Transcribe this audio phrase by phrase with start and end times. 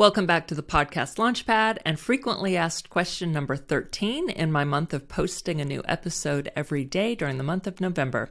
[0.00, 4.94] Welcome back to the podcast Launchpad and frequently asked question number 13 in my month
[4.94, 8.30] of posting a new episode every day during the month of November.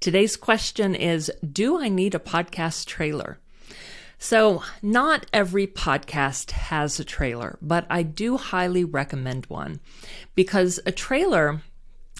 [0.00, 3.38] Today's question is Do I need a podcast trailer?
[4.18, 9.80] So, not every podcast has a trailer, but I do highly recommend one
[10.34, 11.60] because a trailer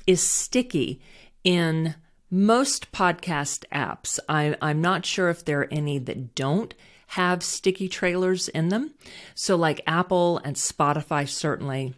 [0.06, 1.00] is sticky
[1.44, 1.94] in
[2.30, 4.18] most podcast apps.
[4.28, 6.74] I, am not sure if there are any that don't
[7.14, 8.92] have sticky trailers in them.
[9.34, 11.94] So, like Apple and Spotify, certainly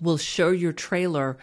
[0.00, 1.36] will show your trailer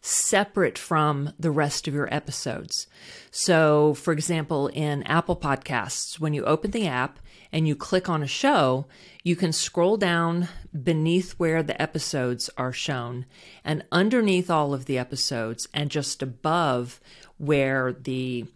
[0.00, 2.86] separate from the rest of your episodes.
[3.32, 7.18] So, for example, in Apple Podcasts, when you open the app
[7.52, 8.86] and you click on a show,
[9.24, 13.26] you can scroll down beneath where the episodes are shown
[13.64, 17.00] and underneath all of the episodes and just above
[17.38, 18.46] where the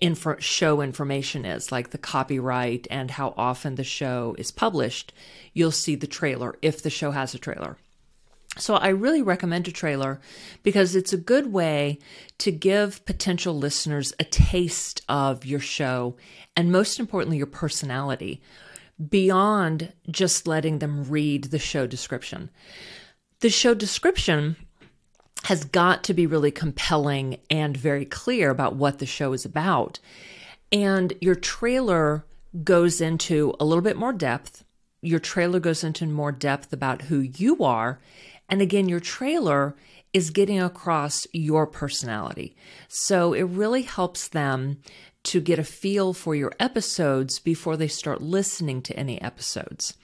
[0.00, 5.12] info, show information is, like the copyright and how often the show is published,
[5.52, 7.76] you'll see the trailer if the show has a trailer.
[8.58, 10.18] So I really recommend a trailer
[10.62, 11.98] because it's a good way
[12.38, 16.16] to give potential listeners a taste of your show
[16.56, 18.40] and most importantly, your personality
[19.10, 22.50] beyond just letting them read the show description.
[23.40, 24.56] The show description
[25.46, 30.00] has got to be really compelling and very clear about what the show is about.
[30.72, 32.26] And your trailer
[32.64, 34.64] goes into a little bit more depth.
[35.02, 38.00] Your trailer goes into more depth about who you are.
[38.48, 39.76] And again, your trailer
[40.12, 42.56] is getting across your personality.
[42.88, 44.78] So it really helps them
[45.22, 49.94] to get a feel for your episodes before they start listening to any episodes.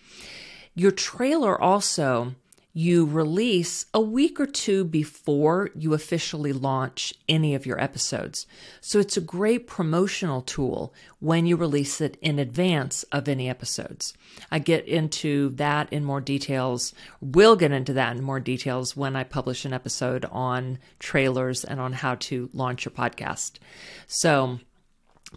[0.77, 2.37] Your trailer also
[2.73, 8.47] you release a week or two before you officially launch any of your episodes.
[8.81, 14.15] So it's a great promotional tool when you release it in advance of any episodes.
[14.51, 16.95] I get into that in more details.
[17.21, 21.79] We'll get into that in more details when I publish an episode on trailers and
[21.79, 23.59] on how to launch your podcast.
[24.07, 24.61] So,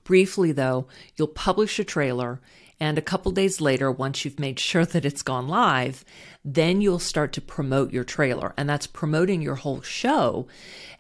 [0.06, 0.88] briefly though,
[1.18, 2.40] you'll publish a trailer
[2.80, 6.04] and a couple days later, once you've made sure that it's gone live,
[6.44, 8.54] then you'll start to promote your trailer.
[8.58, 10.48] And that's promoting your whole show.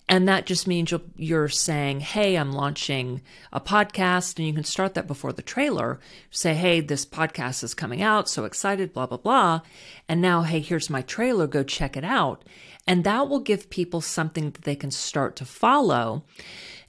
[0.07, 3.21] And that just means you're, saying, Hey, I'm launching
[3.51, 4.37] a podcast.
[4.37, 5.99] And you can start that before the trailer.
[6.29, 8.29] Say, Hey, this podcast is coming out.
[8.29, 9.61] So excited, blah, blah, blah.
[10.07, 11.47] And now, Hey, here's my trailer.
[11.47, 12.43] Go check it out.
[12.87, 16.23] And that will give people something that they can start to follow.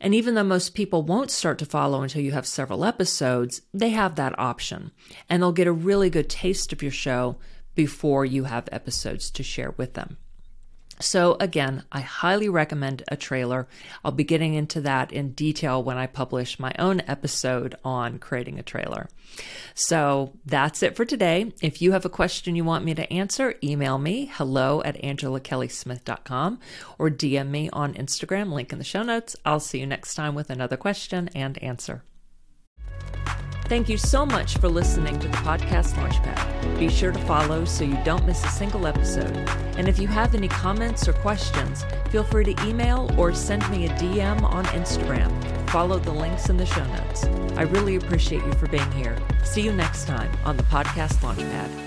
[0.00, 3.90] And even though most people won't start to follow until you have several episodes, they
[3.90, 4.92] have that option.
[5.28, 7.36] And they'll get a really good taste of your show
[7.74, 10.18] before you have episodes to share with them.
[11.00, 13.68] So, again, I highly recommend a trailer.
[14.04, 18.58] I'll be getting into that in detail when I publish my own episode on creating
[18.58, 19.08] a trailer.
[19.74, 21.52] So, that's it for today.
[21.60, 26.60] If you have a question you want me to answer, email me hello at angelakellysmith.com
[26.98, 29.36] or DM me on Instagram, link in the show notes.
[29.44, 32.02] I'll see you next time with another question and answer.
[33.68, 36.78] Thank you so much for listening to the podcast Launchpad.
[36.78, 39.36] Be sure to follow so you don't miss a single episode.
[39.76, 43.86] And if you have any comments or questions, feel free to email or send me
[43.86, 45.30] a DM on Instagram.
[45.70, 47.24] Follow the links in the show notes.
[47.56, 49.18] I really appreciate you for being here.
[49.44, 51.85] See you next time on the podcast Launchpad.